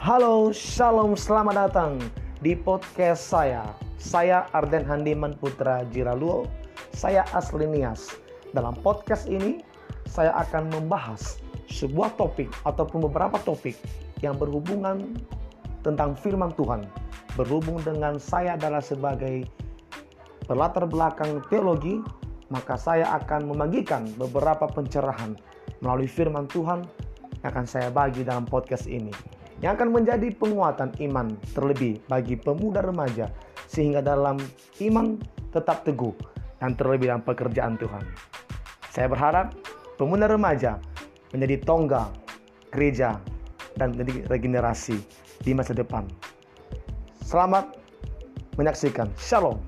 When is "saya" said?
3.20-3.68, 4.00-4.48, 6.96-7.20, 10.08-10.32, 18.16-18.56, 22.80-23.04, 27.68-27.92, 38.90-39.06